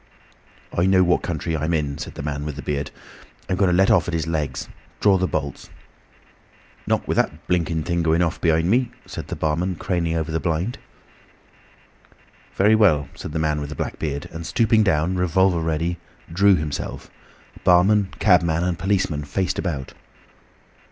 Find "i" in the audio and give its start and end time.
0.75-0.87